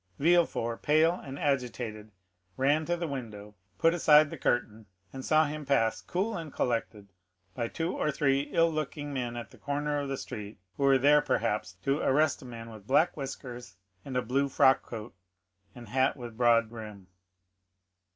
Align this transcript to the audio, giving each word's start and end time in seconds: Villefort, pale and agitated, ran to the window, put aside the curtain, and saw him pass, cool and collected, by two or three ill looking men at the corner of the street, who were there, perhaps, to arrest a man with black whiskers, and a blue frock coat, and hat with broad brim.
Villefort, 0.17 0.81
pale 0.81 1.13
and 1.13 1.37
agitated, 1.37 2.09
ran 2.57 2.85
to 2.85 2.97
the 2.97 3.07
window, 3.07 3.53
put 3.77 3.93
aside 3.93 4.31
the 4.31 4.35
curtain, 4.39 4.87
and 5.13 5.23
saw 5.23 5.45
him 5.45 5.63
pass, 5.63 6.01
cool 6.01 6.35
and 6.35 6.51
collected, 6.51 7.13
by 7.53 7.67
two 7.67 7.95
or 7.95 8.09
three 8.09 8.49
ill 8.51 8.71
looking 8.71 9.13
men 9.13 9.37
at 9.37 9.51
the 9.51 9.59
corner 9.59 9.99
of 9.99 10.09
the 10.09 10.17
street, 10.17 10.57
who 10.75 10.81
were 10.85 10.97
there, 10.97 11.21
perhaps, 11.21 11.73
to 11.83 11.99
arrest 11.99 12.41
a 12.41 12.45
man 12.45 12.71
with 12.71 12.87
black 12.87 13.15
whiskers, 13.15 13.75
and 14.03 14.17
a 14.17 14.23
blue 14.23 14.49
frock 14.49 14.81
coat, 14.81 15.13
and 15.75 15.89
hat 15.89 16.17
with 16.17 16.35
broad 16.35 16.67
brim. 16.67 17.05